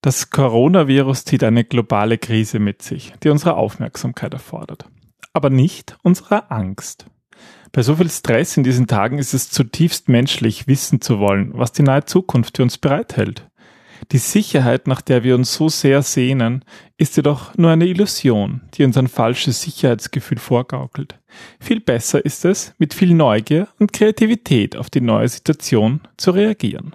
[0.00, 4.84] Das Coronavirus zieht eine globale Krise mit sich, die unsere Aufmerksamkeit erfordert.
[5.32, 7.06] Aber nicht unsere Angst.
[7.72, 11.72] Bei so viel Stress in diesen Tagen ist es zutiefst menschlich, wissen zu wollen, was
[11.72, 13.48] die nahe Zukunft für uns bereithält.
[14.12, 16.64] Die Sicherheit, nach der wir uns so sehr sehnen,
[16.96, 21.18] ist jedoch nur eine Illusion, die uns ein falsches Sicherheitsgefühl vorgaukelt.
[21.58, 26.94] Viel besser ist es, mit viel Neugier und Kreativität auf die neue Situation zu reagieren.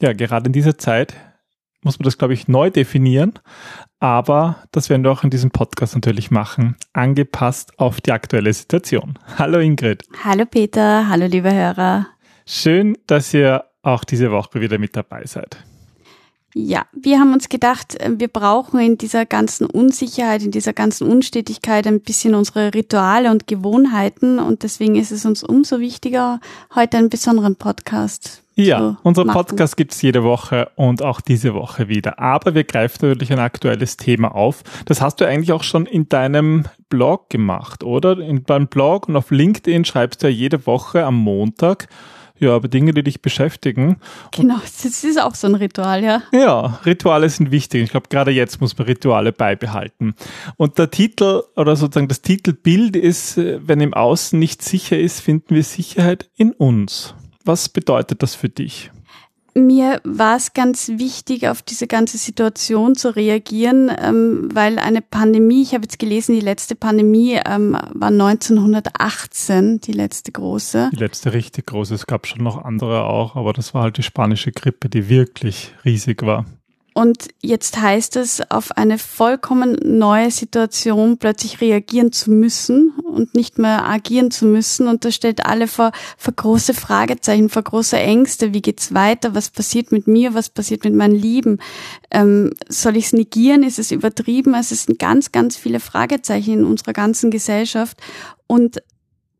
[0.00, 1.14] Ja, gerade in dieser Zeit
[1.82, 3.34] muss man das, glaube ich, neu definieren.
[3.98, 9.18] Aber das werden wir auch in diesem Podcast natürlich machen, angepasst auf die aktuelle Situation.
[9.36, 10.04] Hallo Ingrid.
[10.24, 12.06] Hallo Peter, hallo liebe Hörer.
[12.46, 15.58] Schön, dass ihr auch diese Woche wieder mit dabei seid.
[16.54, 21.06] Ja, wir haben uns gedacht, äh, wir brauchen in dieser ganzen Unsicherheit, in dieser ganzen
[21.08, 26.40] Unstetigkeit ein bisschen unsere Rituale und Gewohnheiten und deswegen ist es uns umso wichtiger,
[26.74, 32.18] heute einen besonderen Podcast ja, unser Podcast gibt's jede Woche und auch diese Woche wieder.
[32.18, 34.62] Aber wir greifen natürlich ein aktuelles Thema auf.
[34.84, 38.18] Das hast du eigentlich auch schon in deinem Blog gemacht, oder?
[38.18, 41.88] In deinem Blog und auf LinkedIn schreibst du ja jede Woche am Montag
[42.40, 43.98] ja, aber Dinge, die dich beschäftigen.
[44.32, 46.22] Genau, das ist auch so ein Ritual, ja.
[46.32, 47.82] Ja, Rituale sind wichtig.
[47.82, 50.14] Ich glaube, gerade jetzt muss man Rituale beibehalten.
[50.56, 55.20] Und der Titel oder sozusagen das Titelbild ist, äh, wenn im Außen nicht sicher ist,
[55.20, 57.14] finden wir Sicherheit in uns.
[57.44, 58.90] Was bedeutet das für dich?
[59.54, 65.62] Mir war es ganz wichtig, auf diese ganze Situation zu reagieren, ähm, weil eine Pandemie,
[65.62, 70.90] ich habe jetzt gelesen, die letzte Pandemie ähm, war 1918, die letzte große.
[70.92, 71.94] Die letzte richtig große.
[71.94, 75.72] Es gab schon noch andere auch, aber das war halt die spanische Grippe, die wirklich
[75.84, 76.46] riesig war.
[77.00, 83.58] Und jetzt heißt es, auf eine vollkommen neue Situation plötzlich reagieren zu müssen und nicht
[83.58, 84.86] mehr agieren zu müssen.
[84.86, 88.52] Und das stellt alle vor, vor große Fragezeichen, vor große Ängste.
[88.52, 89.34] Wie geht's weiter?
[89.34, 90.34] Was passiert mit mir?
[90.34, 91.56] Was passiert mit meinen Lieben?
[92.10, 93.62] Ähm, soll ich es negieren?
[93.62, 94.54] Ist es übertrieben?
[94.54, 97.96] Also es sind ganz, ganz viele Fragezeichen in unserer ganzen Gesellschaft.
[98.46, 98.82] Und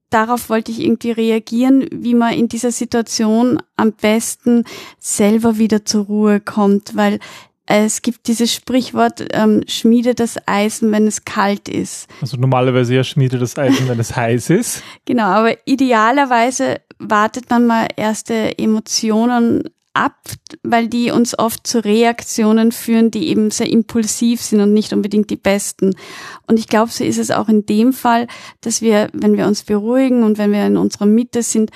[0.08, 4.64] darauf wollte ich irgendwie reagieren, wie man in dieser Situation am besten
[4.98, 7.20] selber wieder zur Ruhe kommt, weil
[7.66, 12.08] es gibt dieses Sprichwort, ähm, schmiede das Eisen, wenn es kalt ist.
[12.20, 14.82] Also normalerweise ja schmiede das Eisen, wenn es heiß ist.
[15.04, 20.14] Genau, aber idealerweise wartet man mal erste Emotionen ab,
[20.62, 25.30] weil die uns oft zu Reaktionen führen, die eben sehr impulsiv sind und nicht unbedingt
[25.30, 25.94] die besten.
[26.46, 28.26] Und ich glaube, so ist es auch in dem Fall,
[28.60, 31.70] dass wir, wenn wir uns beruhigen und wenn wir in unserer Mitte sind,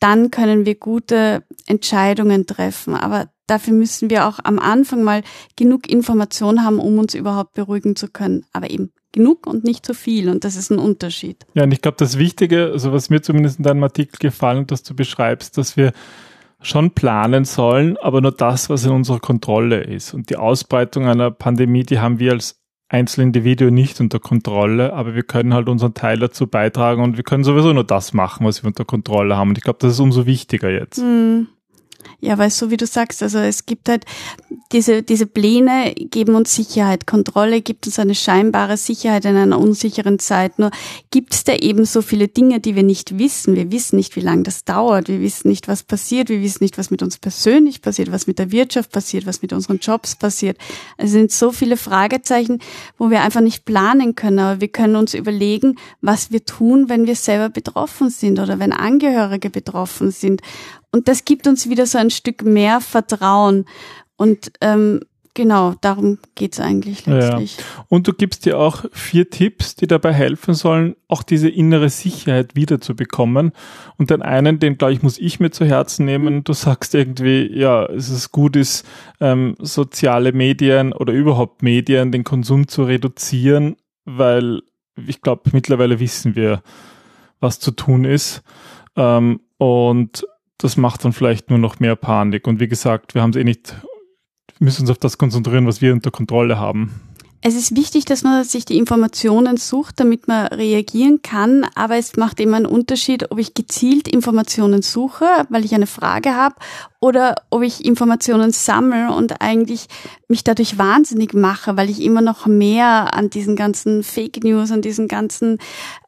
[0.00, 2.94] dann können wir gute Entscheidungen treffen.
[2.94, 5.22] Aber dafür müssen wir auch am Anfang mal
[5.56, 8.44] genug Information haben, um uns überhaupt beruhigen zu können.
[8.52, 10.28] Aber eben genug und nicht zu viel.
[10.28, 11.46] Und das ist ein Unterschied.
[11.54, 14.82] Ja, und ich glaube, das Wichtige, also was mir zumindest in deinem Artikel gefallen, dass
[14.82, 15.92] du beschreibst, dass wir
[16.60, 20.12] schon planen sollen, aber nur das, was in unserer Kontrolle ist.
[20.12, 25.22] Und die Ausbreitung einer Pandemie, die haben wir als Einzelindividuen nicht unter Kontrolle, aber wir
[25.22, 28.68] können halt unseren Teil dazu beitragen und wir können sowieso nur das machen, was wir
[28.68, 29.50] unter Kontrolle haben.
[29.50, 30.98] Und ich glaube, das ist umso wichtiger jetzt.
[30.98, 31.46] Mm.
[32.20, 34.04] Ja, weil so wie du sagst, also es gibt halt
[34.72, 37.06] diese, diese Pläne geben uns Sicherheit.
[37.06, 40.58] Kontrolle gibt uns eine scheinbare Sicherheit in einer unsicheren Zeit.
[40.58, 40.72] Nur
[41.12, 43.54] gibt es da eben so viele Dinge, die wir nicht wissen.
[43.54, 45.08] Wir wissen nicht, wie lange das dauert.
[45.08, 46.28] Wir wissen nicht, was passiert.
[46.28, 49.52] Wir wissen nicht, was mit uns persönlich passiert, was mit der Wirtschaft passiert, was mit
[49.52, 50.58] unseren Jobs passiert.
[50.96, 52.58] Es sind so viele Fragezeichen,
[52.98, 54.40] wo wir einfach nicht planen können.
[54.40, 58.72] Aber wir können uns überlegen, was wir tun, wenn wir selber betroffen sind oder wenn
[58.72, 60.42] Angehörige betroffen sind.
[60.90, 63.66] Und das gibt uns wieder so ein Stück mehr Vertrauen.
[64.16, 65.00] Und ähm,
[65.38, 67.58] genau, darum geht's eigentlich letztlich.
[67.58, 67.64] Ja.
[67.88, 72.56] Und du gibst dir auch vier Tipps, die dabei helfen sollen, auch diese innere Sicherheit
[72.56, 73.52] wiederzubekommen.
[73.96, 76.42] Und den einen, den glaube ich, muss ich mir zu Herzen nehmen.
[76.42, 78.84] Du sagst irgendwie, ja, es ist gut ist,
[79.20, 84.62] ähm, soziale Medien oder überhaupt Medien, den Konsum zu reduzieren, weil
[85.06, 86.62] ich glaube, mittlerweile wissen wir,
[87.40, 88.42] was zu tun ist.
[88.96, 90.26] Ähm, und
[90.58, 92.46] das macht dann vielleicht nur noch mehr Panik.
[92.46, 93.74] Und wie gesagt, wir haben es eh nicht,
[94.58, 97.00] müssen uns auf das konzentrieren, was wir unter Kontrolle haben.
[97.40, 102.16] Es ist wichtig, dass man sich die Informationen sucht, damit man reagieren kann, aber es
[102.16, 106.56] macht immer einen Unterschied, ob ich gezielt Informationen suche, weil ich eine Frage habe,
[107.00, 109.86] oder ob ich Informationen sammle und eigentlich
[110.26, 114.82] mich dadurch wahnsinnig mache, weil ich immer noch mehr an diesen ganzen Fake News, an
[114.82, 115.58] diesen ganzen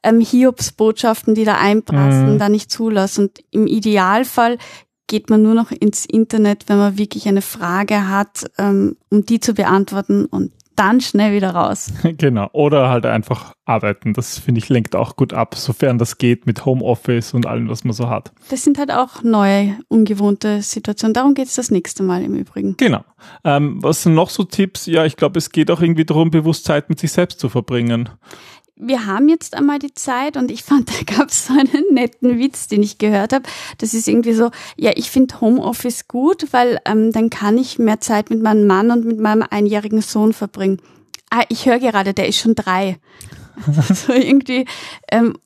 [0.02, 2.38] ähm, Hiobs-Botschaften, die da einprassen, mhm.
[2.38, 3.22] da nicht zulasse.
[3.22, 4.58] Und im Idealfall
[5.06, 9.38] geht man nur noch ins Internet, wenn man wirklich eine Frage hat, ähm, um die
[9.38, 11.92] zu beantworten und dann schnell wieder raus.
[12.20, 12.48] Genau.
[12.52, 14.14] Oder halt einfach arbeiten.
[14.14, 17.84] Das finde ich lenkt auch gut ab, sofern das geht mit Homeoffice und allem, was
[17.84, 18.32] man so hat.
[18.50, 21.14] Das sind halt auch neue, ungewohnte Situationen.
[21.14, 22.76] Darum geht es das nächste Mal im Übrigen.
[22.76, 23.04] Genau.
[23.44, 24.86] Ähm, was sind noch so Tipps?
[24.86, 28.08] Ja, ich glaube, es geht auch irgendwie darum, bewusst Zeit mit sich selbst zu verbringen
[28.80, 32.38] wir haben jetzt einmal die Zeit und ich fand, da gab es so einen netten
[32.38, 33.44] Witz, den ich gehört habe.
[33.78, 38.00] Das ist irgendwie so, ja, ich finde Homeoffice gut, weil ähm, dann kann ich mehr
[38.00, 40.80] Zeit mit meinem Mann und mit meinem einjährigen Sohn verbringen.
[41.30, 42.98] Ah, ich höre gerade, der ist schon drei.
[43.94, 44.64] so irgendwie
[45.10, 45.36] ähm,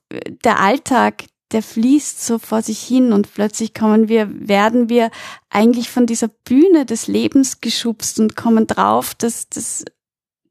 [0.45, 5.11] der Alltag, der fließt so vor sich hin und plötzlich kommen wir, werden wir
[5.51, 9.85] eigentlich von dieser Bühne des Lebens geschubst und kommen drauf, dass das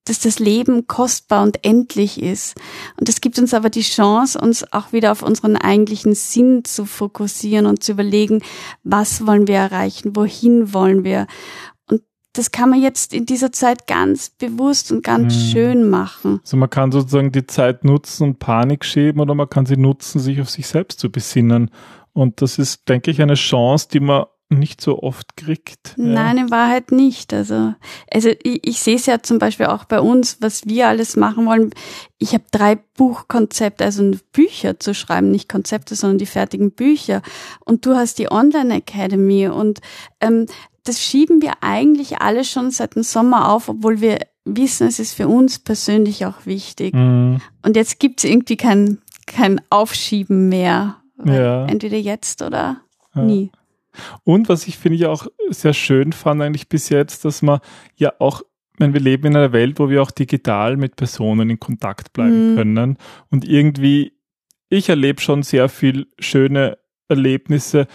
[0.06, 2.56] dass das Leben kostbar und endlich ist.
[3.00, 6.86] Und es gibt uns aber die Chance, uns auch wieder auf unseren eigentlichen Sinn zu
[6.86, 8.42] fokussieren und zu überlegen,
[8.84, 11.28] was wollen wir erreichen, wohin wollen wir.
[11.90, 12.02] Und
[12.34, 15.42] das kann man jetzt in dieser Zeit ganz bewusst und ganz hm.
[15.42, 16.42] schön machen.
[16.44, 20.20] Also man kann sozusagen die Zeit nutzen und Panik schieben oder man kann sie nutzen,
[20.20, 21.70] sich auf sich selbst zu besinnen.
[22.12, 24.26] Und das ist, denke ich, eine Chance, die man
[24.60, 25.96] nicht so oft kriegt.
[25.98, 27.34] Nein, in Wahrheit nicht.
[27.34, 27.74] Also,
[28.12, 31.46] also ich, ich sehe es ja zum Beispiel auch bei uns, was wir alles machen
[31.46, 31.72] wollen.
[32.18, 37.22] Ich habe drei Buchkonzepte, also Bücher zu schreiben, nicht Konzepte, sondern die fertigen Bücher.
[37.66, 39.80] Und du hast die Online Academy und
[40.22, 40.46] ähm,
[40.84, 45.14] das schieben wir eigentlich alle schon seit dem Sommer auf, obwohl wir wissen, es ist
[45.14, 46.94] für uns persönlich auch wichtig.
[46.94, 47.40] Mhm.
[47.62, 50.98] Und jetzt gibt es irgendwie kein, kein Aufschieben mehr.
[51.24, 51.66] Ja.
[51.66, 52.82] Entweder jetzt oder
[53.16, 53.22] ja.
[53.22, 53.52] nie.
[54.24, 57.60] Und was ich finde ich auch sehr schön fand eigentlich bis jetzt, dass man
[57.96, 58.42] ja auch
[58.80, 62.54] wenn wir leben in einer Welt, wo wir auch digital mit Personen in Kontakt bleiben
[62.54, 62.58] mhm.
[62.58, 62.98] können
[63.30, 64.14] und irgendwie
[64.70, 67.88] ich erlebe schon sehr viel schöne Erlebnisse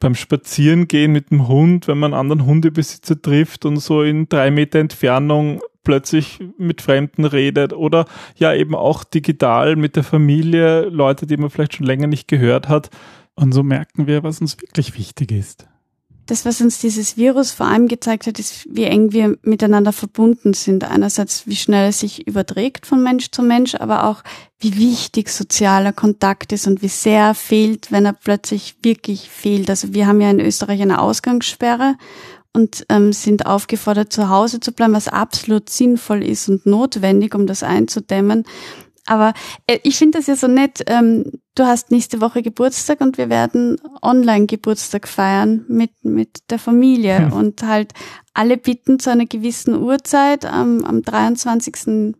[0.00, 4.50] beim Spazierengehen mit dem Hund, wenn man einen anderen Hundebesitzer trifft und so in drei
[4.50, 8.06] Meter Entfernung plötzlich mit Fremden redet oder
[8.36, 12.68] ja eben auch digital mit der Familie, Leute, die man vielleicht schon länger nicht gehört
[12.68, 12.90] hat.
[13.36, 15.66] Und so merken wir, was uns wirklich wichtig ist.
[16.26, 20.54] Das, was uns dieses Virus vor allem gezeigt hat, ist, wie eng wir miteinander verbunden
[20.54, 20.84] sind.
[20.84, 24.22] Einerseits, wie schnell es sich überträgt von Mensch zu Mensch, aber auch,
[24.58, 29.68] wie wichtig sozialer Kontakt ist und wie sehr fehlt, wenn er plötzlich wirklich fehlt.
[29.68, 31.96] Also wir haben ja in Österreich eine Ausgangssperre
[32.54, 37.46] und ähm, sind aufgefordert, zu Hause zu bleiben, was absolut sinnvoll ist und notwendig, um
[37.46, 38.44] das einzudämmen.
[39.04, 39.34] Aber
[39.66, 40.82] äh, ich finde das ja so nett.
[40.86, 46.58] Ähm, du hast nächste Woche Geburtstag und wir werden online Geburtstag feiern mit, mit der
[46.58, 47.32] Familie hm.
[47.32, 47.92] und halt
[48.32, 52.14] alle bitten zu einer gewissen Uhrzeit ähm, am 23.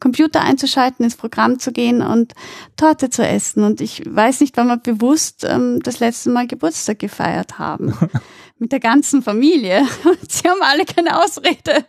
[0.00, 2.34] Computer einzuschalten, ins Programm zu gehen und
[2.76, 3.64] Torte zu essen.
[3.64, 7.94] Und ich weiß nicht, wann wir bewusst ähm, das letzte Mal Geburtstag gefeiert haben.
[8.58, 9.86] mit der ganzen Familie.
[10.04, 11.86] Und sie haben alle keine Ausrede.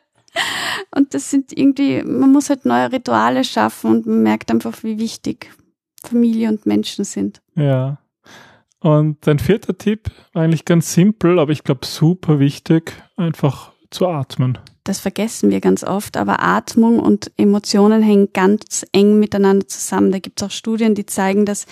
[0.96, 5.00] Und das sind irgendwie, man muss halt neue Rituale schaffen und man merkt einfach, wie
[5.00, 5.50] wichtig
[6.04, 7.42] Familie und Menschen sind.
[7.56, 8.00] Ja.
[8.80, 14.58] Und dein vierter Tipp, eigentlich ganz simpel, aber ich glaube super wichtig, einfach zu atmen.
[14.86, 20.12] Das vergessen wir ganz oft, aber Atmung und Emotionen hängen ganz eng miteinander zusammen.
[20.12, 21.66] Da gibt es auch Studien, die zeigen, dass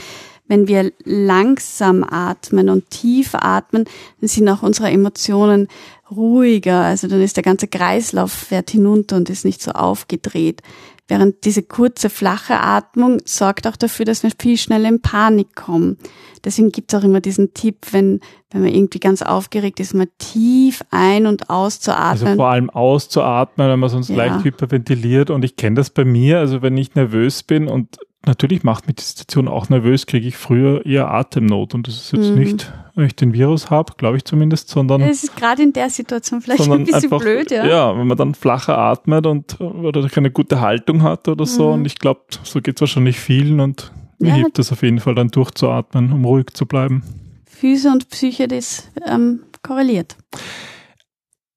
[0.47, 3.85] wenn wir langsam atmen und tief atmen,
[4.19, 5.67] dann sind auch unsere Emotionen
[6.09, 6.81] ruhiger.
[6.81, 10.61] Also dann ist der ganze Kreislauf fährt hinunter und ist nicht so aufgedreht.
[11.09, 15.97] Während diese kurze, flache Atmung sorgt auch dafür, dass wir viel schneller in Panik kommen.
[16.43, 18.19] Deswegen gibt es auch immer diesen Tipp, wenn,
[18.51, 22.27] wenn man irgendwie ganz aufgeregt ist, mal tief ein- und auszuatmen.
[22.27, 24.17] Also vor allem auszuatmen, wenn man sonst ja.
[24.17, 25.29] leicht hyperventiliert.
[25.29, 27.97] Und ich kenne das bei mir, also wenn ich nervös bin und
[28.27, 31.73] natürlich macht mich die Situation auch nervös, kriege ich früher eher Atemnot.
[31.73, 32.39] Und das ist jetzt mhm.
[32.39, 35.01] nicht, wenn ich den Virus habe, glaube ich zumindest, sondern.
[35.01, 37.65] Es ist gerade in der Situation vielleicht ein bisschen einfach, blöd, ja.
[37.65, 41.67] Ja, wenn man dann flacher atmet und oder keine gute Haltung hat oder so.
[41.67, 41.73] Mhm.
[41.73, 44.35] Und ich glaube, so geht es wahrscheinlich vielen und mir ja.
[44.35, 47.03] hilft es auf jeden Fall dann durchzuatmen, um ruhig zu bleiben.
[47.45, 50.15] Füße und Psyche, das ähm, korreliert.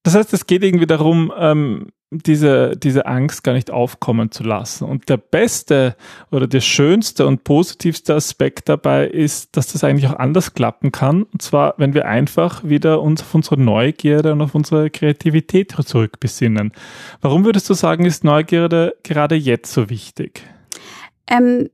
[0.02, 4.84] Das heißt, es geht irgendwie darum, ähm, diese, diese Angst gar nicht aufkommen zu lassen.
[4.84, 5.96] Und der beste
[6.30, 11.22] oder der schönste und positivste Aspekt dabei ist, dass das eigentlich auch anders klappen kann.
[11.22, 16.72] Und zwar, wenn wir einfach wieder uns auf unsere Neugierde und auf unsere Kreativität zurückbesinnen.
[17.20, 20.42] Warum würdest du sagen, ist Neugierde gerade jetzt so wichtig?
[21.28, 21.68] Ähm,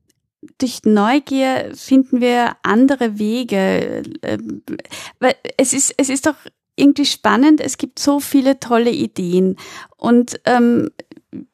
[0.58, 4.02] durch Neugier finden wir andere Wege.
[4.22, 4.62] Ähm,
[5.56, 6.36] es ist, es ist doch
[6.76, 7.60] irgendwie spannend.
[7.60, 9.56] Es gibt so viele tolle Ideen.
[9.96, 10.90] Und ähm,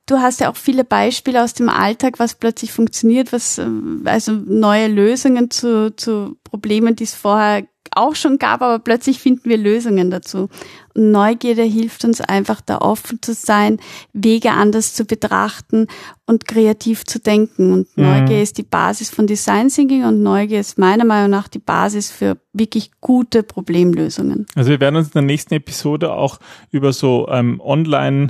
[0.06, 4.32] du hast ja auch viele Beispiele aus dem Alltag, was plötzlich funktioniert, was ähm, also
[4.32, 9.56] neue Lösungen zu, zu Problemen, die es vorher auch schon gab, aber plötzlich finden wir
[9.56, 10.48] Lösungen dazu.
[10.94, 13.78] Und Neugierde hilft uns einfach, da offen zu sein,
[14.12, 15.86] Wege anders zu betrachten
[16.26, 17.72] und kreativ zu denken.
[17.72, 18.04] Und mhm.
[18.04, 22.10] Neugier ist die Basis von Design Thinking und Neugier ist meiner Meinung nach die Basis
[22.10, 24.46] für wirklich gute Problemlösungen.
[24.54, 26.38] Also wir werden uns in der nächsten Episode auch
[26.70, 28.28] über so ähm, Online,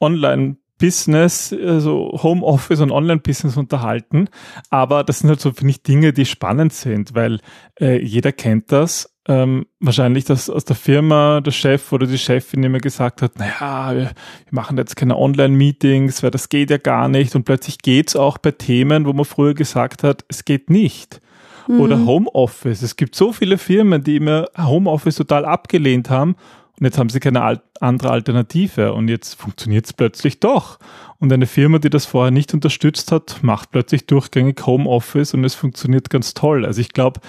[0.00, 4.28] Online Business, also Homeoffice und Online-Business unterhalten.
[4.70, 7.40] Aber das sind halt so, finde ich, Dinge, die spannend sind, weil
[7.80, 9.12] äh, jeder kennt das.
[9.26, 13.94] Ähm, wahrscheinlich, dass aus der Firma der Chef oder die Chefin immer gesagt hat, naja,
[13.94, 14.12] wir, wir
[14.52, 17.34] machen jetzt keine Online-Meetings, weil das geht ja gar nicht.
[17.34, 21.20] Und plötzlich geht's auch bei Themen, wo man früher gesagt hat, es geht nicht.
[21.66, 21.80] Mhm.
[21.80, 22.80] Oder Homeoffice.
[22.80, 26.36] Es gibt so viele Firmen, die immer Homeoffice total abgelehnt haben
[26.78, 30.78] und jetzt haben sie keine andere Alternative und jetzt funktioniert es plötzlich doch.
[31.18, 35.54] Und eine Firma, die das vorher nicht unterstützt hat, macht plötzlich durchgängig Homeoffice und es
[35.54, 36.64] funktioniert ganz toll.
[36.64, 37.20] Also ich glaube,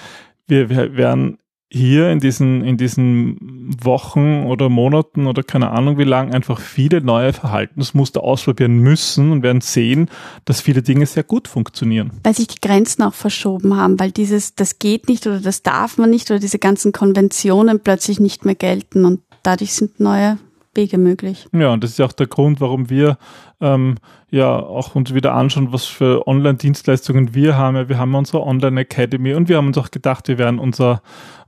[0.46, 1.38] wir, wir werden
[1.72, 3.38] hier in diesen, in diesen
[3.80, 9.44] Wochen oder Monaten oder keine Ahnung wie lang einfach viele neue Verhaltensmuster ausprobieren müssen und
[9.44, 10.10] werden sehen,
[10.44, 12.10] dass viele Dinge sehr gut funktionieren.
[12.24, 15.96] Weil sich die Grenzen auch verschoben haben, weil dieses, das geht nicht oder das darf
[15.96, 20.38] man nicht oder diese ganzen Konventionen plötzlich nicht mehr gelten und dadurch sind neue
[20.74, 21.46] Wege möglich.
[21.52, 23.18] Ja, und das ist ja auch der Grund, warum wir
[23.60, 23.96] ähm,
[24.30, 27.88] ja auch uns wieder anschauen, was für Online-Dienstleistungen wir haben.
[27.88, 31.02] Wir haben unsere Online Academy und wir haben uns auch gedacht, wir werden unser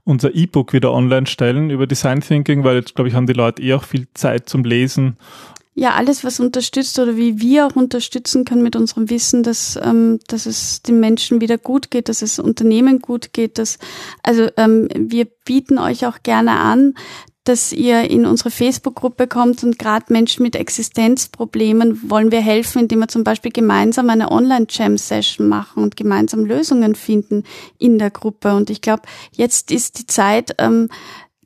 [0.05, 3.61] unser E-Book wieder online stellen über Design Thinking, weil jetzt glaube ich haben die Leute
[3.61, 5.15] eh auch viel Zeit zum Lesen
[5.75, 10.19] ja, alles, was unterstützt oder wie wir auch unterstützen können mit unserem Wissen, dass, ähm,
[10.27, 13.57] dass es den Menschen wieder gut geht, dass es Unternehmen gut geht.
[13.57, 13.79] Dass,
[14.21, 16.93] also ähm, wir bieten euch auch gerne an,
[17.43, 22.99] dass ihr in unsere Facebook-Gruppe kommt und gerade Menschen mit Existenzproblemen wollen wir helfen, indem
[22.99, 27.43] wir zum Beispiel gemeinsam eine Online-Jam-Session machen und gemeinsam Lösungen finden
[27.77, 28.53] in der Gruppe.
[28.53, 30.89] Und ich glaube, jetzt ist die Zeit, ähm,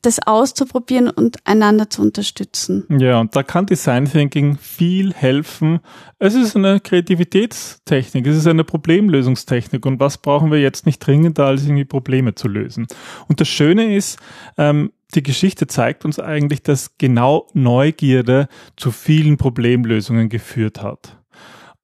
[0.02, 2.86] das auszuprobieren und einander zu unterstützen.
[2.90, 5.80] Ja, und da kann Design Thinking viel helfen.
[6.20, 9.86] Es ist eine Kreativitätstechnik, es ist eine Problemlösungstechnik.
[9.86, 12.88] Und was brauchen wir jetzt nicht dringender, als irgendwie Probleme zu lösen?
[13.28, 14.20] Und das Schöne ist,
[14.58, 21.18] ähm, die Geschichte zeigt uns eigentlich, dass genau Neugierde zu vielen Problemlösungen geführt hat.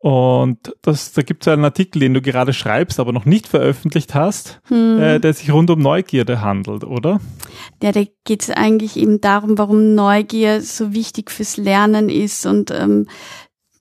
[0.03, 4.13] Und das, da gibt es einen Artikel, den du gerade schreibst, aber noch nicht veröffentlicht
[4.13, 4.99] hast, hm.
[4.99, 7.21] äh, der sich rund um Neugierde handelt, oder?
[7.81, 12.69] Ja, da geht es eigentlich eben darum, warum Neugier so wichtig fürs Lernen ist und
[12.69, 13.07] ähm,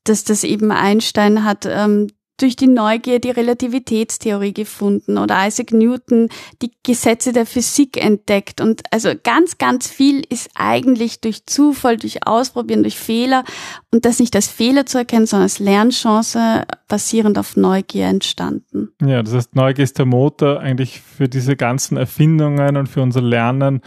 [0.05, 2.07] dass das eben Einstein hat ähm,
[2.39, 6.29] durch die Neugier die Relativitätstheorie gefunden oder Isaac Newton
[6.61, 8.61] die Gesetze der Physik entdeckt.
[8.61, 13.45] Und also ganz, ganz viel ist eigentlich durch Zufall, durch Ausprobieren, durch Fehler
[13.93, 18.89] und das nicht als Fehler zu erkennen, sondern als Lernchance basierend auf Neugier entstanden.
[19.01, 23.23] Ja, das heißt, Neugier ist der Motor eigentlich für diese ganzen Erfindungen und für unser
[23.23, 23.83] Lernen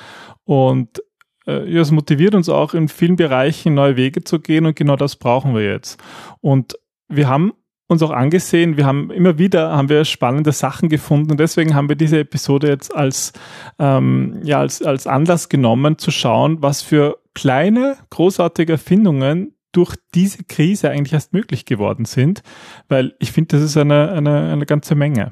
[0.46, 1.02] und
[1.48, 4.96] äh, ja, es motiviert uns auch in vielen Bereichen neue Wege zu gehen und genau
[4.96, 6.02] das brauchen wir jetzt.
[6.42, 7.54] Und wir haben
[7.88, 8.78] uns auch angesehen.
[8.78, 12.68] Wir haben immer wieder haben wir spannende Sachen gefunden und deswegen haben wir diese Episode
[12.68, 13.34] jetzt als
[13.80, 20.44] ähm, ja als als Anlass genommen zu schauen, was für kleine großartige Erfindungen durch diese
[20.46, 22.42] Krise eigentlich erst möglich geworden sind,
[22.88, 25.32] weil ich finde, das ist eine, eine, eine ganze Menge.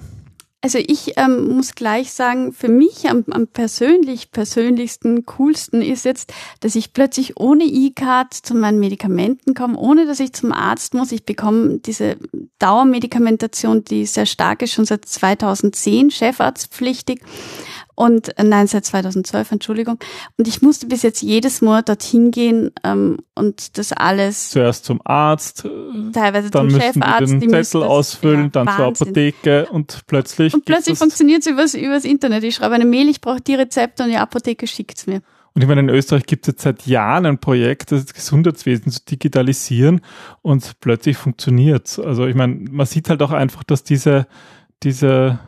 [0.64, 6.34] Also ich ähm, muss gleich sagen, für mich am, am persönlich, persönlichsten, coolsten ist jetzt,
[6.62, 11.12] dass ich plötzlich ohne E-Card zu meinen Medikamenten komme, ohne dass ich zum Arzt muss.
[11.12, 12.16] Ich bekomme diese
[12.60, 17.20] Dauermedikamentation, die sehr stark ist, schon seit 2010 chefarztpflichtig.
[17.96, 20.00] Und äh, nein, seit 2012, Entschuldigung.
[20.38, 24.50] Und ich musste bis jetzt jedes Monat dorthin gehen ähm, und das alles.
[24.50, 25.68] Zuerst zum Arzt,
[26.14, 28.96] teilweise dann zum Chefarzt, die den Zettel das, ausfüllen, ja, dann Wahnsinn.
[28.96, 30.54] zur Apotheke und plötzlich.
[30.54, 32.44] Und plötzlich funktioniert es übers, übers Internet.
[32.44, 35.22] Ich schreibe eine Mail, ich brauche die Rezepte und die Apotheke schickt's mir.
[35.56, 39.06] Und ich meine, in Österreich gibt es jetzt seit Jahren ein Projekt, das Gesundheitswesen zu
[39.06, 40.02] digitalisieren
[40.42, 44.26] und plötzlich funktioniert Also ich meine, man sieht halt auch einfach, dass diese,
[44.82, 45.40] diese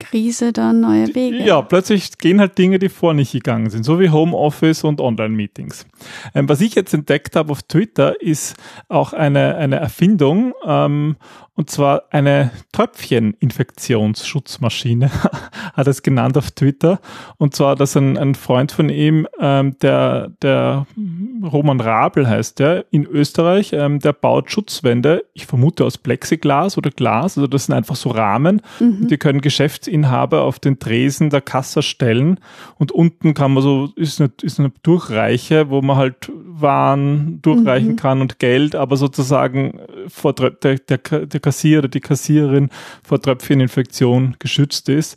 [0.00, 1.42] Krise da neue Wege.
[1.44, 5.86] Ja, plötzlich gehen halt Dinge, die vor nicht gegangen sind, so wie Homeoffice und Online-Meetings.
[6.34, 8.56] Ähm, was ich jetzt entdeckt habe auf Twitter, ist
[8.88, 11.16] auch eine, eine Erfindung, ähm,
[11.58, 15.10] und zwar eine Tröpfcheninfektionsschutzmaschine,
[15.74, 17.00] hat es genannt auf Twitter.
[17.36, 20.86] Und zwar, dass ein, ein Freund von ihm, ähm, der, der
[21.42, 26.92] Roman Rabel heißt der, in Österreich, ähm, der baut Schutzwände, ich vermute aus Plexiglas oder
[26.92, 29.08] Glas, also das sind einfach so Rahmen, mhm.
[29.08, 32.38] die können Geschäftsinhaber auf den Tresen der Kasse stellen
[32.76, 37.92] und unten kann man so, ist eine, ist eine Durchreiche, wo man halt Waren durchreichen
[37.92, 37.96] mhm.
[37.96, 42.70] kann und Geld, aber sozusagen vor der, der, der Kassierer, die Kassiererin
[43.02, 45.16] vor Tröpfcheninfektion geschützt ist.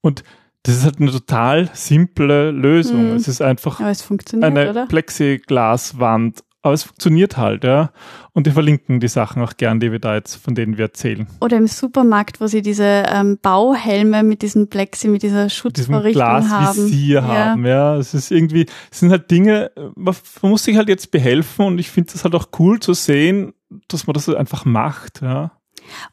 [0.00, 0.24] Und
[0.64, 3.10] das ist halt eine total simple Lösung.
[3.10, 3.16] Mhm.
[3.16, 4.86] Es ist einfach es eine oder?
[4.86, 6.42] Plexiglaswand.
[6.64, 7.90] Aber es funktioniert halt, ja.
[8.34, 11.26] Und wir verlinken die Sachen auch gern, die wir da jetzt, von denen wir erzählen.
[11.40, 16.88] Oder im Supermarkt, wo sie diese ähm, Bauhelme mit diesem Plexi, mit dieser Schutzvorrichtung haben.
[16.88, 17.22] Ja.
[17.24, 17.96] haben, ja.
[17.96, 21.78] Es ist irgendwie, es sind halt Dinge, man, man muss sich halt jetzt behelfen und
[21.80, 23.54] ich finde es halt auch cool zu sehen,
[23.92, 25.52] dass man das einfach macht, ja.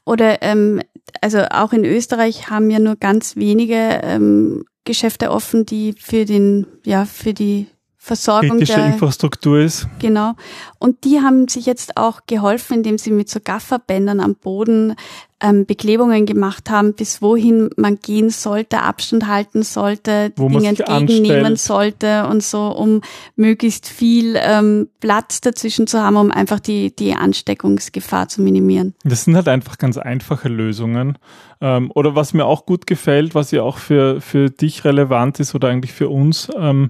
[0.06, 0.82] Oder ähm,
[1.22, 6.66] also auch in Österreich haben ja nur ganz wenige ähm, Geschäfte offen, die für den,
[6.86, 7.68] ja, für die
[7.98, 9.88] Versorgung kritische der Infrastruktur ist.
[10.00, 10.34] Genau.
[10.80, 14.96] Und die haben sich jetzt auch geholfen, indem sie mit so Gafferbändern am Boden
[15.42, 21.56] ähm, Beklebungen gemacht haben, bis wohin man gehen sollte, Abstand halten sollte, Wo Dinge entgegennehmen
[21.56, 23.02] sollte und so, um
[23.36, 28.94] möglichst viel ähm, Platz dazwischen zu haben, um einfach die, die Ansteckungsgefahr zu minimieren.
[29.04, 31.18] Das sind halt einfach ganz einfache Lösungen.
[31.62, 35.56] Ähm, oder was mir auch gut gefällt, was ja auch für, für dich relevant ist
[35.56, 36.90] oder eigentlich für uns, ähm,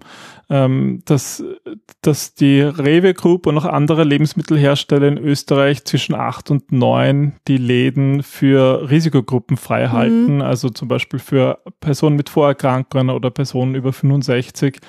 [0.49, 1.43] ähm, dass,
[2.01, 7.57] dass die Rewe Group und auch andere Lebensmittelhersteller in Österreich zwischen acht und neun die
[7.57, 9.91] Läden für Risikogruppen frei mhm.
[9.91, 14.79] halten, also zum Beispiel für Personen mit Vorerkrankungen oder Personen über 65.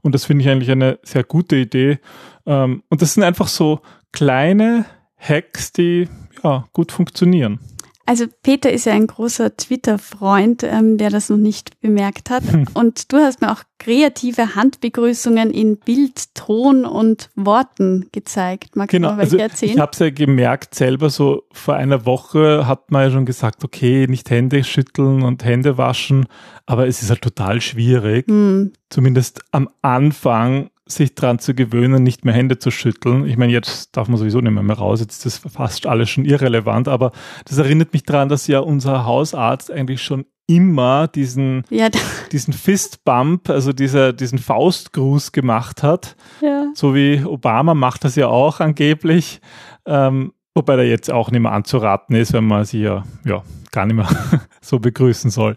[0.00, 1.98] Und das finde ich eigentlich eine sehr gute Idee.
[2.46, 3.80] Ähm, und das sind einfach so
[4.12, 4.86] kleine
[5.18, 6.08] Hacks, die
[6.42, 7.60] ja gut funktionieren.
[8.06, 12.44] Also Peter ist ja ein großer Twitter-Freund, ähm, der das noch nicht bemerkt hat.
[12.44, 12.66] Hm.
[12.72, 18.76] Und du hast mir auch kreative Handbegrüßungen in Bild, Ton und Worten gezeigt.
[18.76, 19.72] Magst genau, du mal welche also erzählen?
[19.72, 23.64] Ich habe es ja gemerkt selber, so vor einer Woche hat man ja schon gesagt,
[23.64, 26.26] okay, nicht Hände schütteln und Hände waschen,
[26.64, 28.28] aber es ist halt total schwierig.
[28.28, 28.72] Hm.
[28.88, 33.26] Zumindest am Anfang sich dran zu gewöhnen, nicht mehr Hände zu schütteln.
[33.26, 36.10] Ich meine, jetzt darf man sowieso nicht mehr, mehr raus, jetzt ist das fast alles
[36.10, 37.12] schon irrelevant, aber
[37.44, 41.88] das erinnert mich daran, dass ja unser Hausarzt eigentlich schon immer diesen, ja,
[42.30, 46.16] diesen Fistbump, also dieser, diesen Faustgruß gemacht hat.
[46.40, 46.66] Ja.
[46.74, 49.40] So wie Obama macht das ja auch angeblich.
[49.86, 53.86] Ähm, wobei der jetzt auch nicht mehr anzuraten ist, wenn man sie ja, ja gar
[53.86, 54.08] nicht mehr
[54.60, 55.56] so begrüßen soll.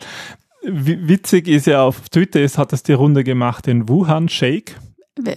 [0.63, 4.75] Witzig ist ja auf Twitter, ist, hat das die Runde gemacht, den Wuhan Shake.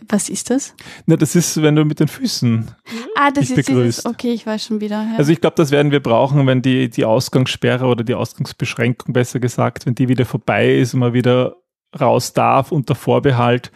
[0.08, 0.74] Was ist das?
[1.06, 2.70] Na, das ist, wenn du mit den Füßen
[3.16, 3.98] ah, das dich ist begrüßt.
[3.98, 5.02] Dieses, okay, ich weiß schon wieder.
[5.02, 5.16] Ja.
[5.18, 9.40] Also ich glaube, das werden wir brauchen, wenn die, die Ausgangssperre oder die Ausgangsbeschränkung, besser
[9.40, 11.56] gesagt, wenn die wieder vorbei ist und man wieder
[11.98, 13.70] raus darf unter Vorbehalt,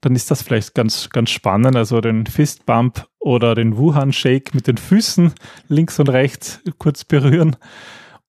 [0.00, 1.76] dann ist das vielleicht ganz, ganz spannend.
[1.76, 5.32] Also den Fistbump oder den Wuhan-Shake mit den Füßen
[5.68, 7.56] links und rechts kurz berühren.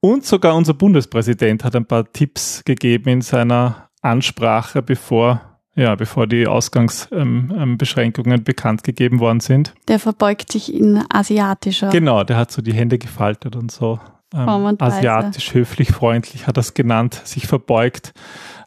[0.02, 6.28] Und sogar unser Bundespräsident hat ein paar Tipps gegeben in seiner Ansprache, bevor ja, bevor
[6.28, 9.74] die Ausgangsbeschränkungen ähm, bekannt gegeben worden sind.
[9.88, 11.90] Der verbeugt sich in asiatischer.
[11.90, 14.00] Genau, der hat so die Hände gefaltet und so.
[14.34, 18.14] Ähm, asiatisch, höflich, freundlich hat das genannt, sich verbeugt.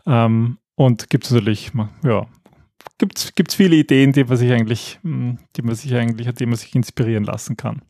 [0.07, 2.27] Ähm, und gibt es natürlich, ja,
[2.99, 6.57] gibt es viele Ideen, die man sich eigentlich, hm, die man sich eigentlich, die man
[6.57, 7.83] sich inspirieren lassen kann.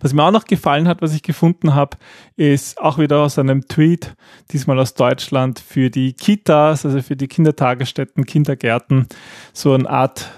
[0.00, 1.96] Was mir auch noch gefallen hat, was ich gefunden habe,
[2.36, 4.14] ist auch wieder aus einem Tweet,
[4.52, 9.06] diesmal aus Deutschland, für die Kitas, also für die Kindertagesstätten, Kindergärten,
[9.52, 10.30] so eine Art,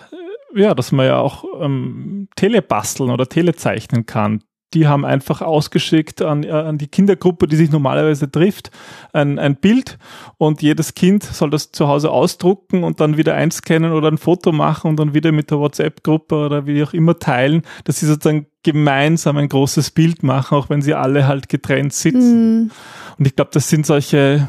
[0.54, 4.42] äh, ja, dass man ja auch ähm, Telebasteln oder Telezeichnen kann
[4.74, 8.70] die haben einfach ausgeschickt an, äh, an die Kindergruppe, die sich normalerweise trifft,
[9.12, 9.98] ein, ein Bild
[10.38, 14.52] und jedes Kind soll das zu Hause ausdrucken und dann wieder einscannen oder ein Foto
[14.52, 18.46] machen und dann wieder mit der WhatsApp-Gruppe oder wie auch immer teilen, dass sie sozusagen
[18.62, 22.64] gemeinsam ein großes Bild machen, auch wenn sie alle halt getrennt sitzen.
[22.64, 22.70] Mhm.
[23.18, 24.48] Und ich glaube, das sind solche,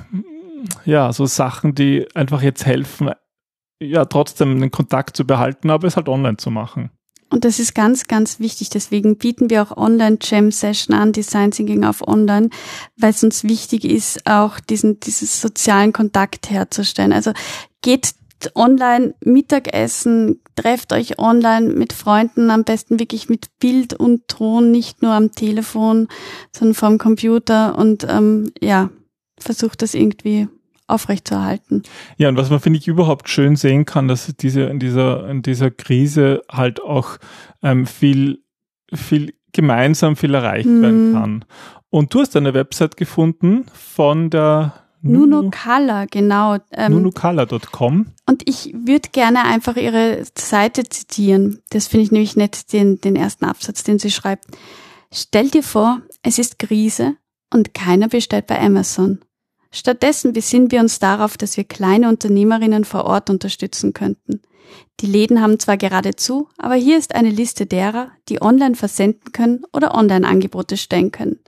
[0.86, 3.12] ja, so Sachen, die einfach jetzt helfen,
[3.82, 6.92] ja, trotzdem den Kontakt zu behalten, aber es halt online zu machen.
[7.32, 8.70] Und das ist ganz, ganz wichtig.
[8.70, 12.50] Deswegen bieten wir auch Online-Jam-Session an, Design Thinking auf Online,
[12.98, 17.14] weil es uns wichtig ist, auch diesen, dieses sozialen Kontakt herzustellen.
[17.14, 17.32] Also
[17.82, 18.14] geht
[18.54, 25.02] online Mittagessen, trefft euch online mit Freunden, am besten wirklich mit Bild und Ton, nicht
[25.02, 26.08] nur am Telefon,
[26.52, 28.90] sondern vom Computer und ähm, ja,
[29.38, 30.48] versucht das irgendwie
[30.92, 31.84] aufrechtzuerhalten.
[32.18, 35.42] Ja, und was man, finde ich, überhaupt schön sehen kann, dass diese, in dieser, in
[35.42, 37.18] dieser Krise halt auch
[37.64, 38.44] ähm, viel,
[38.94, 40.82] viel gemeinsam viel erreicht mhm.
[40.82, 41.46] werden kann.
[41.90, 44.74] Und du hast eine Website gefunden von der
[45.04, 46.58] Color, genau.
[46.72, 48.06] Ähm, NunoColor.com.
[48.28, 51.60] Und ich würde gerne einfach ihre Seite zitieren.
[51.72, 54.46] Das finde ich nämlich nett, den, den ersten Absatz, den sie schreibt.
[55.12, 57.16] Stell dir vor, es ist Krise
[57.52, 59.20] und keiner bestellt bei Amazon.
[59.74, 64.42] Stattdessen besinnen wir uns darauf, dass wir kleine Unternehmerinnen vor Ort unterstützen könnten.
[65.00, 69.32] Die Läden haben zwar gerade zu, aber hier ist eine Liste derer, die online versenden
[69.32, 71.40] können oder Online-Angebote stellen können.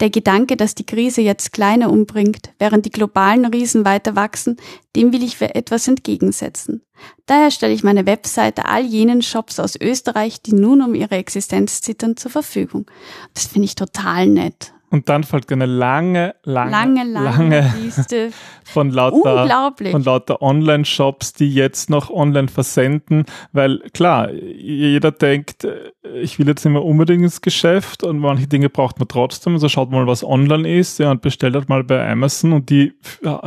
[0.00, 4.56] Der Gedanke, dass die Krise jetzt Kleine umbringt, während die globalen Riesen weiter wachsen,
[4.96, 6.82] dem will ich für etwas entgegensetzen.
[7.26, 11.82] Daher stelle ich meine Webseite all jenen Shops aus Österreich, die nun um ihre Existenz
[11.82, 12.86] zittern, zur Verfügung.
[13.34, 14.72] Das finde ich total nett.
[14.90, 18.30] Und dann folgt eine lange, lange, lange, lange, lange Liste
[18.64, 25.92] von lauter, von lauter Online-Shops, die jetzt noch online versenden, weil klar, jeder denkt, äh,
[26.20, 29.68] ich will jetzt nicht mehr unbedingt ins Geschäft und manche Dinge braucht man trotzdem, also
[29.68, 32.52] schaut mal, was online ist, ja, und bestellt halt mal bei Amazon.
[32.52, 32.94] Und die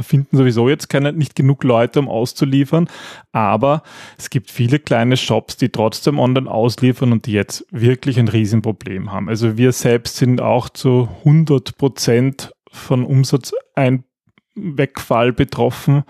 [0.02, 2.88] finden sowieso jetzt keine, nicht genug Leute, um auszuliefern,
[3.34, 3.84] aber
[4.18, 9.12] es gibt viele kleine Shops, die trotzdem online ausliefern und die jetzt wirklich ein Riesenproblem
[9.12, 9.28] haben.
[9.28, 11.33] Also wir selbst sind auch zu 100
[11.78, 16.04] Prozent von Umsatzeinwegfall betroffen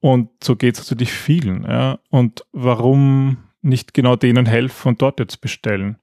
[0.00, 1.64] und so geht es natürlich vielen.
[1.64, 1.98] Ja.
[2.10, 5.98] Und warum nicht genau denen helfen und dort jetzt bestellen?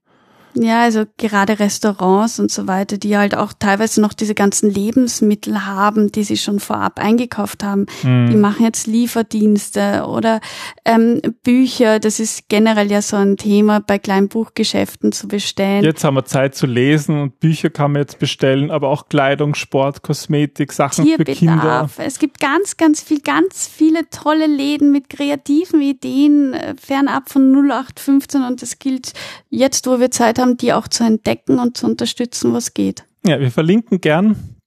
[0.59, 5.65] Ja, also gerade Restaurants und so weiter, die halt auch teilweise noch diese ganzen Lebensmittel
[5.65, 7.85] haben, die sie schon vorab eingekauft haben.
[8.03, 8.29] Mhm.
[8.31, 10.39] Die machen jetzt Lieferdienste oder
[10.85, 11.99] ähm, Bücher.
[11.99, 15.83] Das ist generell ja so ein Thema bei kleinen Buchgeschäften zu bestellen.
[15.83, 19.55] Jetzt haben wir Zeit zu lesen und Bücher kann man jetzt bestellen, aber auch Kleidung,
[19.55, 21.37] Sport, Kosmetik, Sachen Tierbedarf.
[21.37, 21.89] für Kinder.
[21.97, 27.51] Es gibt ganz, ganz viel, ganz viele tolle Läden mit kreativen Ideen, äh, fernab von
[27.51, 29.13] 0815 und das gilt
[29.49, 33.05] jetzt, wo wir Zeit haben, haben, die auch zu entdecken und zu unterstützen, was geht.
[33.25, 34.57] Ja, wir verlinken gern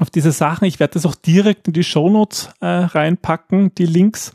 [0.00, 0.64] auf diese Sachen.
[0.64, 4.32] Ich werde das auch direkt in die Shownotes äh, reinpacken, die Links.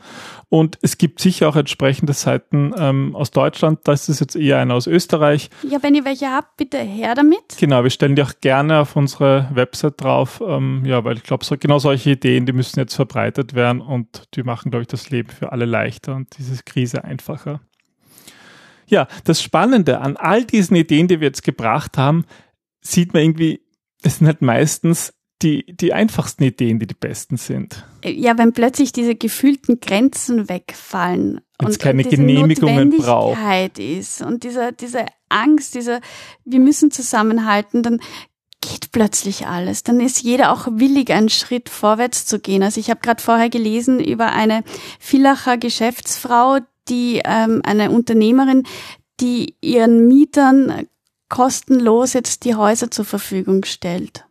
[0.48, 3.80] Und es gibt sicher auch entsprechende Seiten ähm, aus Deutschland.
[3.84, 5.50] Da ist es jetzt eher einer aus Österreich.
[5.62, 7.56] Ja, wenn ihr welche habt, bitte her damit.
[7.58, 10.42] Genau, wir stellen die auch gerne auf unsere Website drauf.
[10.44, 14.28] Ähm, ja, weil ich glaube, so, genau solche Ideen, die müssen jetzt verbreitet werden und
[14.34, 17.60] die machen, glaube ich, das Leben für alle leichter und diese Krise einfacher.
[18.90, 22.24] Ja, das Spannende an all diesen Ideen, die wir jetzt gebracht haben,
[22.80, 23.60] sieht man irgendwie,
[24.02, 27.86] es sind halt meistens die, die einfachsten Ideen, die die besten sind.
[28.04, 33.78] Ja, wenn plötzlich diese gefühlten Grenzen wegfallen und keine und Genehmigungen braucht.
[33.78, 36.00] ist und dieser, diese Angst, dieser,
[36.44, 38.00] wir müssen zusammenhalten, dann
[38.60, 39.82] geht plötzlich alles.
[39.82, 42.62] Dann ist jeder auch willig, einen Schritt vorwärts zu gehen.
[42.62, 44.62] Also ich habe gerade vorher gelesen über eine
[44.98, 46.58] Villacher Geschäftsfrau,
[46.90, 48.64] die ähm, eine Unternehmerin,
[49.20, 50.86] die ihren Mietern
[51.28, 54.26] kostenlos jetzt die Häuser zur Verfügung stellt.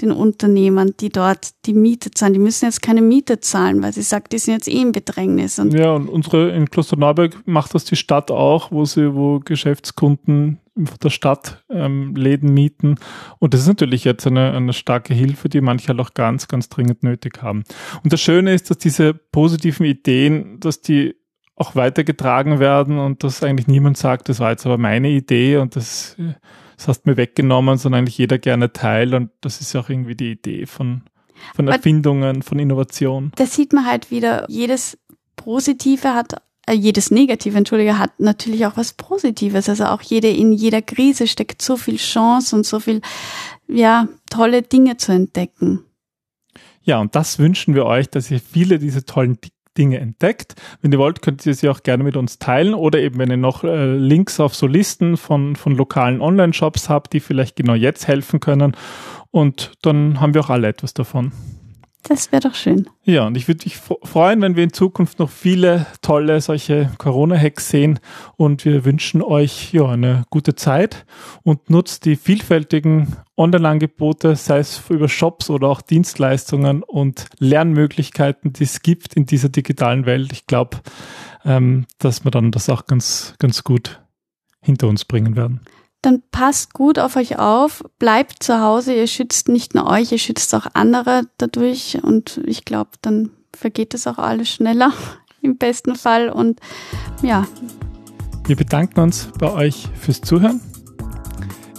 [0.00, 2.32] Den Unternehmern, die dort die Miete zahlen.
[2.32, 5.58] Die müssen jetzt keine Miete zahlen, weil sie sagt, die sind jetzt eh im Bedrängnis.
[5.58, 10.58] Und ja, und unsere in Klosterneuburg macht das die Stadt auch, wo sie, wo Geschäftskunden
[10.74, 12.96] der Stadt ähm, Läden mieten.
[13.38, 16.68] Und das ist natürlich jetzt eine, eine starke Hilfe, die manche halt auch ganz, ganz
[16.68, 17.64] dringend nötig haben.
[18.02, 21.14] Und das Schöne ist, dass diese positiven Ideen, dass die
[21.62, 25.76] auch weitergetragen werden und dass eigentlich niemand sagt, das war jetzt aber meine Idee und
[25.76, 26.16] das,
[26.76, 30.16] das hast mir weggenommen, sondern eigentlich jeder gerne teilt und das ist ja auch irgendwie
[30.16, 31.02] die Idee von,
[31.54, 33.32] von Erfindungen, von Innovation.
[33.36, 34.98] Da sieht man halt wieder, jedes
[35.36, 36.34] Positive hat
[36.66, 39.68] äh, jedes Negative, Entschuldige, hat natürlich auch was Positives.
[39.68, 43.00] Also auch jede, in jeder Krise steckt so viel Chance und so viel,
[43.68, 45.84] ja, tolle Dinge zu entdecken.
[46.82, 49.38] Ja, und das wünschen wir euch, dass ihr viele dieser tollen
[49.78, 50.54] Dinge entdeckt.
[50.80, 53.36] Wenn ihr wollt, könnt ihr sie auch gerne mit uns teilen oder eben, wenn ihr
[53.36, 58.06] noch äh, Links auf so Listen von, von lokalen Online-Shops habt, die vielleicht genau jetzt
[58.08, 58.76] helfen können.
[59.30, 61.32] Und dann haben wir auch alle etwas davon.
[62.04, 62.88] Das wäre doch schön.
[63.04, 67.68] Ja, und ich würde mich freuen, wenn wir in Zukunft noch viele tolle solche Corona-Hacks
[67.68, 68.00] sehen.
[68.36, 71.06] Und wir wünschen euch ja eine gute Zeit
[71.44, 78.64] und nutzt die vielfältigen Online-Angebote, sei es über Shops oder auch Dienstleistungen und Lernmöglichkeiten, die
[78.64, 80.32] es gibt in dieser digitalen Welt.
[80.32, 80.78] Ich glaube,
[81.44, 84.00] ähm, dass wir dann das auch ganz, ganz gut
[84.60, 85.60] hinter uns bringen werden
[86.02, 90.18] dann passt gut auf euch auf, bleibt zu Hause, ihr schützt nicht nur euch, ihr
[90.18, 94.92] schützt auch andere dadurch und ich glaube, dann vergeht es auch alles schneller
[95.42, 96.60] im besten Fall und
[97.22, 97.46] ja.
[98.46, 100.60] Wir bedanken uns bei euch fürs Zuhören.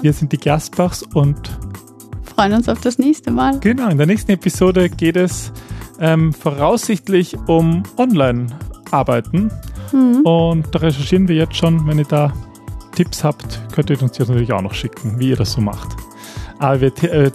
[0.01, 1.51] Wir sind die Gerstbachs und
[2.23, 3.59] freuen uns auf das nächste Mal.
[3.59, 5.51] Genau, in der nächsten Episode geht es
[5.99, 9.51] ähm, voraussichtlich um Online-Arbeiten.
[9.91, 10.21] Mhm.
[10.21, 11.85] Und da recherchieren wir jetzt schon.
[11.87, 12.33] Wenn ihr da
[12.95, 15.89] Tipps habt, könnt ihr uns die natürlich auch noch schicken, wie ihr das so macht.
[16.59, 17.31] Aber wir äh,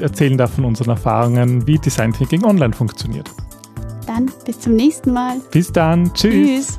[0.00, 3.30] erzählen da von unseren Erfahrungen, wie Design Thinking online funktioniert.
[4.06, 5.36] Dann bis zum nächsten Mal.
[5.50, 6.12] Bis dann.
[6.14, 6.78] Tschüss.